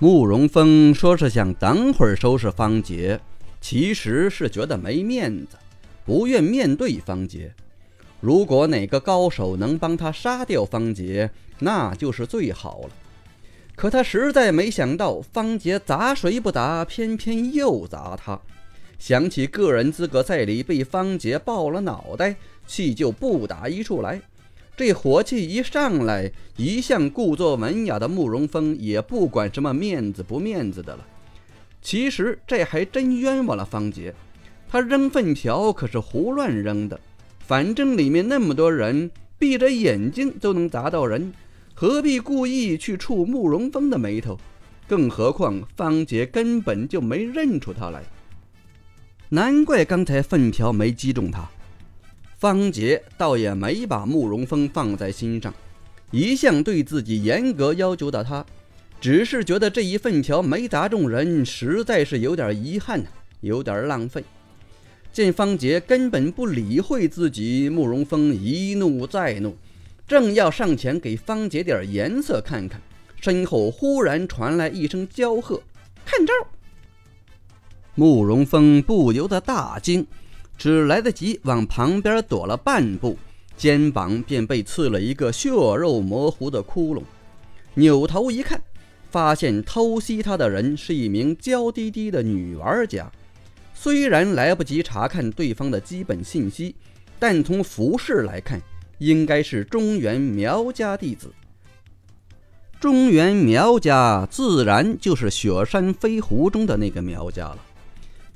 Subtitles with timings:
[0.00, 3.18] 慕容峰说是想等会儿收拾方杰，
[3.60, 5.56] 其实是觉得没面子，
[6.06, 7.52] 不愿面对方杰。
[8.20, 12.90] 如果哪个高手能帮他杀掉方杰，那就是最好了。
[13.74, 18.40] 可他实在没想到，方杰砸谁不砸，偏偏又砸他。
[19.00, 22.36] 想起个人资格赛里被方杰爆了脑袋，
[22.68, 24.20] 气就不打一处来。
[24.78, 31.04] 这火气一上来，一向故作文雅的慕容峰也不管什么面子不面子的了。
[31.82, 34.14] 其实这还真冤枉了方杰，
[34.68, 37.00] 他扔粪条可是胡乱扔的，
[37.40, 41.32] 反正里面那么多人，闭着眼睛都能砸到人，
[41.74, 44.38] 何必故意去触慕容峰的眉头？
[44.86, 48.04] 更何况方杰根本就没认出他来，
[49.30, 51.50] 难怪刚才粪条没击中他。
[52.38, 55.52] 方杰倒也没把慕容峰放在心上，
[56.12, 58.46] 一向对自己严格要求的他，
[59.00, 63.04] 只是觉得这一粪条没砸中人，实在是有点遗憾，
[63.40, 64.22] 有点浪费。
[65.12, 69.56] 见方杰根本不理会自己，慕容峰一怒再怒，
[70.06, 72.80] 正要上前给方杰点颜色看看，
[73.20, 75.60] 身后忽然传来一声娇喝
[76.06, 76.32] ：“看招！”
[77.96, 80.06] 慕容峰不由得大惊。
[80.58, 83.16] 只来得及往旁边躲了半步，
[83.56, 87.02] 肩膀便被刺了一个血肉模糊的窟窿。
[87.74, 88.60] 扭头一看，
[89.08, 93.10] 发现偷袭他的人是一名娇滴滴的女玩家。
[93.72, 96.74] 虽然来不及查看对方的基本信息，
[97.20, 98.60] 但从服饰来看，
[98.98, 101.32] 应该是中原苗家弟子。
[102.80, 107.58] 中原苗家自然就是雪山飞狐中的那个苗家了。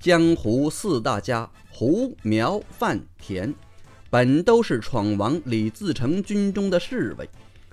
[0.00, 1.50] 江湖四大家。
[1.70, 3.54] 胡苗范田，
[4.10, 7.28] 本都是闯王李自成军中的侍卫，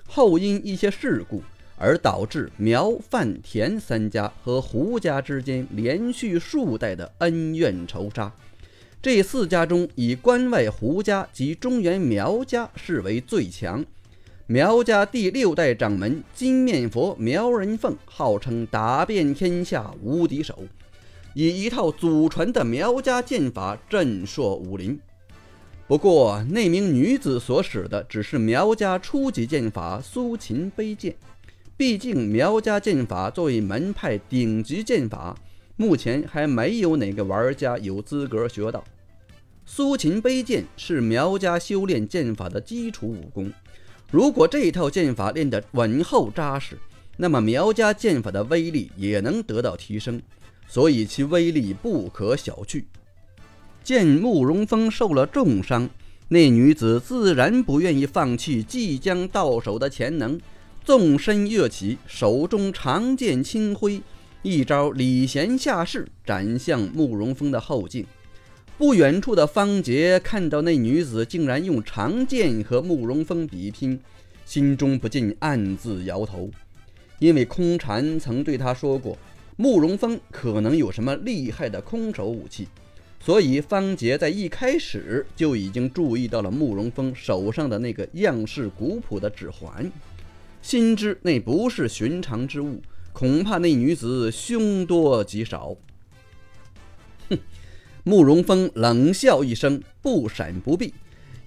[0.06, 1.42] 后因一些事故
[1.76, 8.32] 而导致苗范田三家和胡家之间连续数代的恩怨仇杀。
[9.02, 13.84] 这四家中，以关外胡家及中原苗家视为最强。
[14.46, 20.62] 苗家第六代掌门金面佛苗人凤，号称打遍天下无敌手。
[21.38, 24.98] 以一套祖传的苗家剑法震烁武林。
[25.86, 31.14] 不过，那名女子所使的只是苗家初级剑法苏秦背剑。
[31.76, 35.36] 毕竟，苗家剑法作为门派顶级剑法，
[35.76, 38.82] 目前还没有哪个玩家有资格学到。
[39.66, 43.52] 苏秦背剑是苗家修炼剑法的基础武功。
[44.10, 46.78] 如果这套剑法练得稳厚扎实，
[47.18, 50.22] 那么苗家剑法的威力也能得到提升。
[50.68, 52.84] 所以其威力不可小觑。
[53.82, 55.88] 见慕容峰受了重伤，
[56.28, 60.40] 那女子自然不愿意放弃即将到手的潜能，
[60.84, 64.00] 纵身跃起，手中长剑轻挥，
[64.42, 68.04] 一招礼贤下士斩向慕容峰的后颈。
[68.76, 73.98] 不远处的方杰看到那女子竟然用长剑和慕容峰比拼，
[74.44, 76.50] 心中不禁暗自摇头，
[77.20, 79.16] 因为空禅曾对他说过。
[79.56, 82.68] 慕容峰可能有什么厉害的空手武器，
[83.18, 89.90] 所以方杰在一开始就已经注意到了慕容峰手上的那个样式古朴的指环，
[90.60, 92.82] 心知那不是寻常之物，
[93.14, 95.74] 恐怕那女子凶多吉少。
[97.30, 97.38] 哼！
[98.04, 100.92] 慕容峰冷笑一声，不闪不避，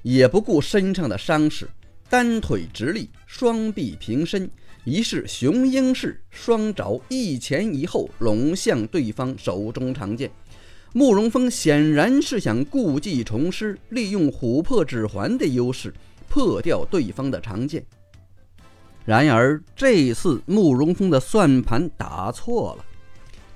[0.01, 1.69] 也不顾身上的伤势，
[2.09, 4.49] 单腿直立，双臂平伸。
[4.85, 10.31] 一是雄鹰式，双爪一前一后拢向对方手中长剑。
[10.93, 15.93] 慕容峰显然是想故技重施，利用琥珀指环的优势
[16.27, 17.85] 破掉对方的长剑。
[19.05, 22.85] 然而这次慕容峰的算盘打错了。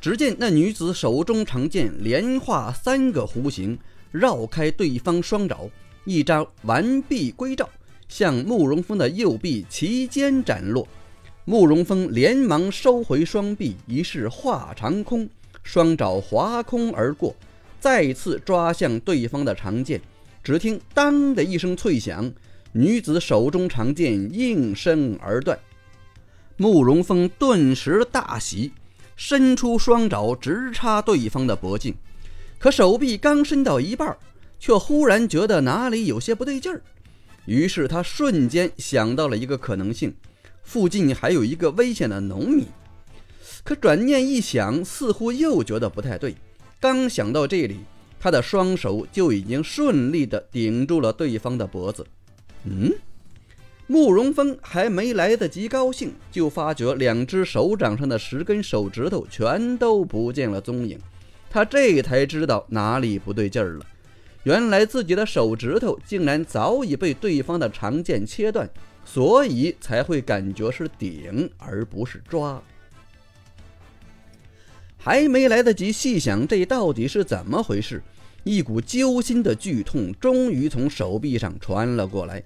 [0.01, 3.79] 只见那女子手中长剑连画三个弧形，
[4.11, 5.69] 绕开对方双爪，
[6.03, 7.69] 一招完璧归赵，
[8.09, 10.85] 向慕容峰的右臂齐肩斩落。
[11.45, 15.27] 慕容峰连忙收回双臂，一式化长空，
[15.61, 17.35] 双爪划空而过，
[17.81, 19.99] 再次抓向对方的长剑。
[20.41, 22.31] 只听“当”的一声脆响，
[22.71, 25.59] 女子手中长剑应声而断。
[26.55, 28.71] 慕容峰顿时大喜，
[29.17, 31.93] 伸出双爪直插对方的脖颈。
[32.57, 34.15] 可手臂刚伸到一半，
[34.61, 36.81] 却忽然觉得哪里有些不对劲儿。
[37.45, 40.13] 于是他瞬间想到了一个可能性。
[40.63, 42.65] 附近还有一个危险的农民，
[43.63, 46.35] 可转念一想，似乎又觉得不太对。
[46.79, 47.77] 刚想到这里，
[48.19, 52.05] 他的双手就已经顺利地顶住了对方的脖子。
[52.65, 52.91] 嗯，
[53.87, 60.97] 慕容峰还没来得及高兴，就发觉两只手掌上的十根手指头全都不见了踪影。
[61.49, 63.85] 他这才知道哪里不对劲儿了，
[64.43, 68.67] 原来自己的手指头竟然早已被对方的长剑切断，
[69.05, 72.61] 所以才会感觉是顶而不是抓。
[74.97, 78.01] 还没来得及细想这到底是怎么回事，
[78.43, 82.41] 一股揪心的剧痛终于从手臂上传了过来。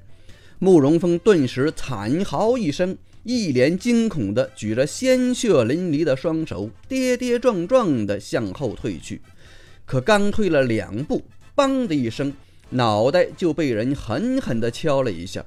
[0.60, 9.22] 慕容峰顿时惨嚎一声，一脸惊恐地举着鲜血淋漓的双手，跌跌撞撞地向后退去。
[9.86, 11.24] 可刚退了两步，
[11.56, 12.34] 梆的一声，
[12.72, 15.46] 脑袋就被人狠狠地敲了一下。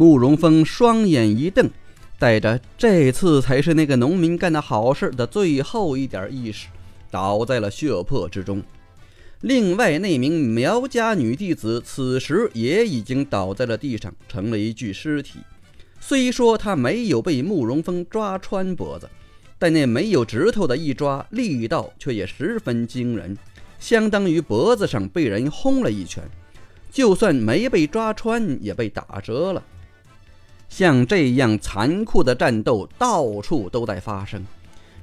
[0.00, 1.68] 慕容峰双眼一瞪，
[2.18, 6.68] 带着这次才是那个农民干的好事的最后一点意识，
[7.10, 8.62] 倒在了血泊之中。
[9.42, 15.40] 另外那名苗家女弟子此时也已经倒在了地上，成了一具尸体。
[16.00, 19.06] 虽说他没有被慕容峰抓穿脖子，
[19.58, 23.36] 但那没有指头的一抓，力道却也十分惊人，
[23.78, 26.24] 相当于脖子上被人轰了一拳。
[26.90, 29.62] 就算没被抓穿，也被打折了。
[30.70, 34.46] 像这样残酷的战斗到处都在发生，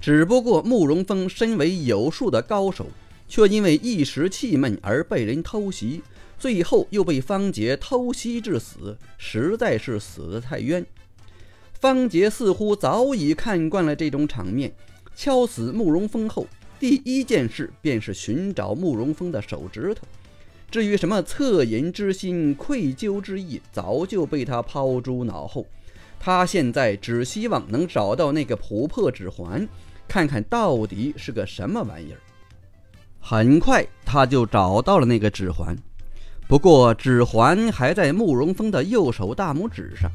[0.02, 2.88] 只不过慕容峰身为有术的高手。
[3.30, 6.02] 却因为一时气闷而被人偷袭，
[6.40, 10.86] 最后又被方杰偷袭致死，实在是死得太冤。
[11.74, 14.74] 方杰似乎早已看惯了这种场面，
[15.14, 16.48] 敲死慕容峰后，
[16.80, 20.08] 第一件事便是寻找慕容峰的手指头。
[20.70, 25.66] 至于什么恻隐之心、愧疚之意，早就被他抛诸脑后。
[26.20, 29.68] 他现在只希望能找到那个琥珀指环，
[30.08, 32.20] 看看到底是个什么玩意儿。
[33.20, 35.78] 很快，他就找到了那个指环，
[36.48, 40.12] 不过指环还在慕容峰的右手大拇指上。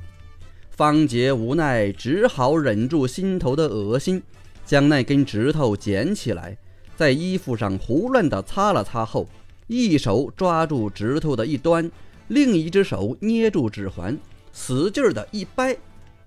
[0.71, 4.23] 方杰无奈，只好忍住心头的恶心，
[4.65, 6.57] 将那根指头捡起来，
[6.97, 9.29] 在衣服上胡乱地擦了擦后，
[9.73, 11.91] 一手抓住指头的一端，
[12.29, 14.17] 另一只手捏住指环，
[14.53, 15.77] 使劲的一掰，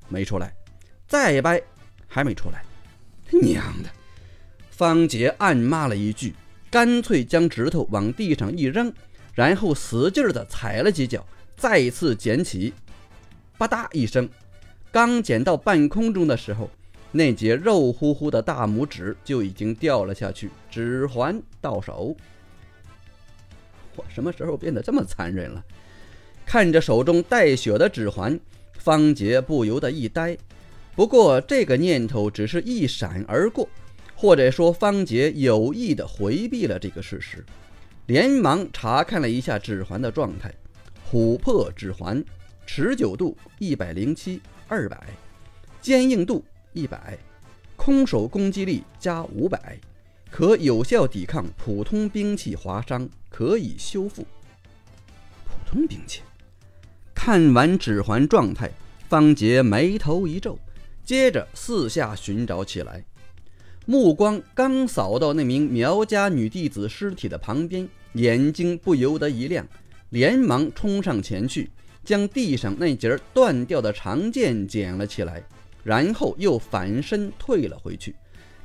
[0.10, 0.48] 没出来；
[1.08, 1.62] 再掰，
[2.08, 2.64] 还没出来。
[3.32, 3.90] 娘的！
[4.72, 6.34] 方杰暗骂了一句。
[6.72, 8.92] 干脆将指头往地上一扔，
[9.34, 11.26] 然后使劲的踩了几脚，
[11.56, 12.74] 再次捡起，
[13.58, 14.28] 吧嗒一声，
[14.92, 16.70] 刚捡到半空中的时候，
[17.14, 22.14] 那节肉乎乎的大拇指就已经掉了下去，指环到手。
[23.96, 25.64] 我什么时候变得这么残忍了？
[26.46, 28.40] 看着手中带血的指环，
[28.74, 30.38] 方杰不由得一呆。
[30.96, 33.68] 不过这个念头只是一闪而过。
[34.18, 37.46] 或者说，方杰有意的回避了这个事实，
[38.06, 40.50] 连忙查看了一下指环的状态：
[41.12, 42.24] 琥珀指环，
[42.66, 44.98] 持久度一百零七二百，
[45.82, 47.18] 坚硬度一百，
[47.76, 49.78] 空手攻击力加五百，
[50.32, 54.26] 可有效抵抗普通兵器划伤，可以修复。
[55.44, 56.22] 普通兵器。
[57.14, 58.72] 看完指环状态，
[59.10, 60.58] 方杰眉头一皱，
[61.04, 63.04] 接着四下寻找起来。
[63.86, 69.68] 目光刚扫到那名苗家女弟子尸体的旁边，眼睛不由得一亮，
[70.12, 71.70] 连忙冲上前去，
[72.06, 75.44] 将地上那截断掉的长剑捡了起来，
[75.84, 78.16] 然后又反身退了回去，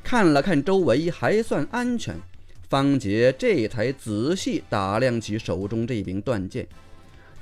[0.05, 2.14] 看了看周围，还算安全。
[2.71, 6.69] 方杰这才仔细打量起手中这柄断剑，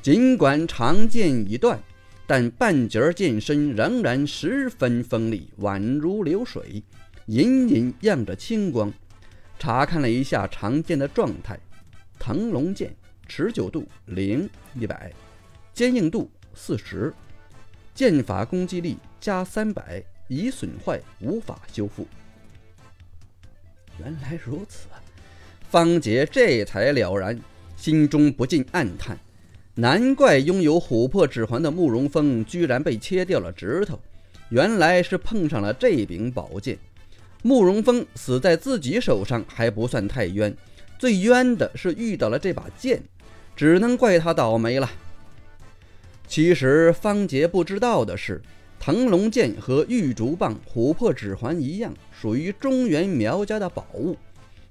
[0.01, 1.79] 尽管长剑已断，
[2.27, 6.83] 但半截剑身仍然十分锋利，宛如流水。
[7.27, 8.91] 隐隐漾着青光，
[9.59, 11.61] 查看了一下长剑的状态：
[12.19, 15.13] 腾龙剑，持久度零一百，
[15.75, 17.13] 坚硬度四十，
[17.95, 22.09] 剑法攻击力加三百，已损坏无法修复。
[24.01, 24.98] 原来如此啊，
[25.71, 27.39] 方杰这才了然，
[27.77, 29.19] 心中不禁暗叹：
[29.75, 34.01] 难怪拥有琥珀指环的慕容峰居然被切掉了指头，
[34.49, 36.79] 原来是碰上了这柄宝剑。
[37.43, 40.57] 慕容峰死在自己手上还不算太冤，
[40.99, 43.03] 最冤的是遇到了这把剑，
[43.55, 44.91] 只能怪他倒霉了。
[46.27, 48.41] 其实方杰不知道的是，
[48.81, 54.17] 腾龙剑和玉竹棒、琥珀指环一样，属于中原苗家的宝物，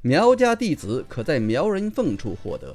[0.07, 2.73] 苗家弟子可在苗人凤处获得。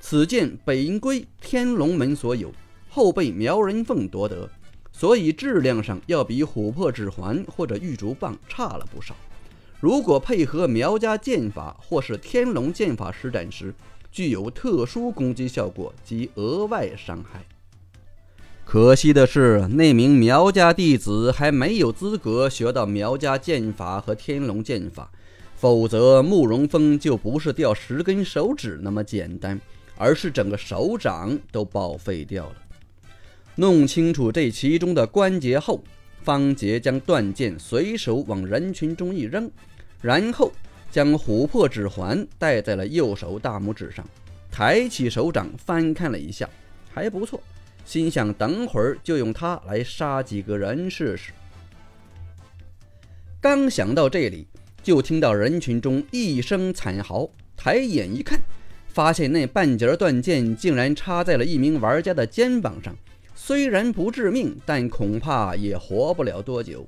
[0.00, 2.50] 此剑本应归天龙门所有，
[2.88, 4.48] 后被苗人凤夺得。
[4.90, 9.14] 所以质量上要比琥珀指环或者玉竹棒差了不少。
[9.78, 13.74] 如果配合苗家剑法或是天龙剑法施展时，
[14.10, 17.44] 具有特殊攻击效果及额外伤害。
[18.64, 25.10] 可惜的是，那名苗家弟子还没有资格学到苗家剑法和天龙剑法，
[25.64, 29.58] 否则慕容峰就不是掉十根手指那么简单，
[29.96, 32.56] 而是整个手掌都报废掉了。
[33.54, 35.82] 弄清楚这其中的关节后，
[36.20, 39.50] 方杰将断剑随手往人群中一扔，
[40.02, 40.52] 然后
[40.90, 44.06] 将琥珀指环戴在了右手大拇指上，
[44.50, 46.46] 抬起手掌翻看了一下，
[46.92, 47.40] 还不错。
[47.86, 51.32] 心想，等会儿就用它来杀几个人试试。
[53.40, 54.46] 刚想到这里，
[54.84, 58.38] 就听到人群中一声惨嚎，抬眼一看，
[58.86, 62.94] 发现那半截断剑竟然插在了一名玩家的肩膀上。
[63.34, 66.86] 虽然不致命，但恐怕也活不了多久。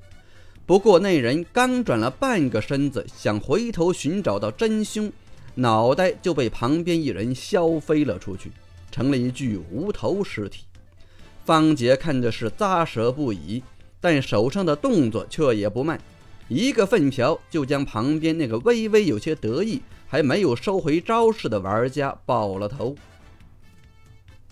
[0.67, 5.11] 不过那人刚转了半个身子，想回头寻找到真凶，
[5.55, 8.51] 脑袋就被旁边一人削飞了出去，
[8.91, 10.65] 成了一具无头尸体。
[11.45, 13.63] 方杰看着是咂舌不已，
[13.99, 15.99] 但手上的动作却也不慢，
[16.47, 22.95] 一个粪瓢就将旁边那个微微有些得意、还没有收回招式的玩家爆了头。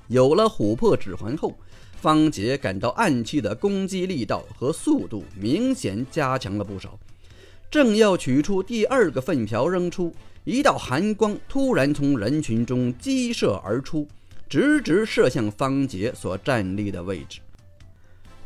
[0.07, 1.57] 有了琥珀指环后，
[2.01, 6.99] 方杰感到暗器的攻击力道和速度明显加强了不少。
[7.71, 14.07] 正要取出第二个粪瓢扔出，一道寒光突然从人群中激射而出。
[14.47, 17.39] 直直射向方杰所站立的位置，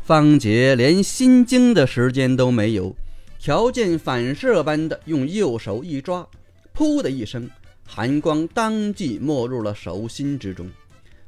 [0.02, 2.96] 方杰连心惊的时间都没有，
[3.40, 6.28] 条件反射般的用右手一抓，
[6.76, 7.50] 噗的一声，
[7.88, 10.70] 寒光当即没入了手心之中。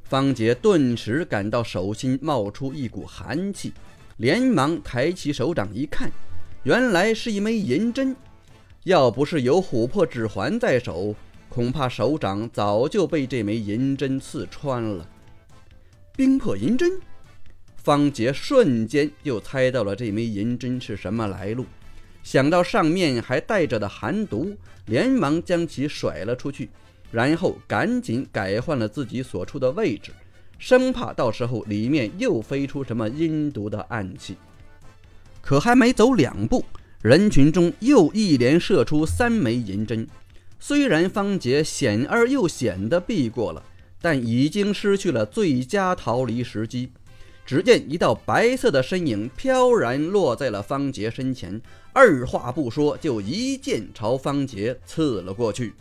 [0.03, 3.71] 方杰顿时感到手心冒出一股寒气，
[4.17, 6.11] 连忙抬起手掌一看，
[6.63, 8.13] 原来是一枚银针。
[8.83, 11.15] 要不是有琥珀指环在手，
[11.47, 15.07] 恐怕手掌早就被这枚银针刺穿了。
[16.13, 16.91] 冰魄银针，
[17.77, 21.65] 方杰瞬间就猜到了这枚银针是什么来路。
[22.23, 26.69] 想到上面还带着的寒毒，连忙将其甩了出去，
[27.11, 30.11] 然后赶紧改换了自己所处的位置，
[30.59, 34.37] 生怕到时候里面又飞出什么阴毒的暗器。
[35.41, 36.63] 可还没走两步，
[37.01, 40.07] 人群中又一连射出三枚银针。
[40.59, 43.63] 虽然方杰险而又险地避过了，
[43.99, 46.91] 但已经失去了最佳逃离时机。
[47.43, 51.59] 只见一道白色的身影飘然落在了方杰身前，
[51.93, 55.73] 二话不说就一剑朝方杰刺了过去。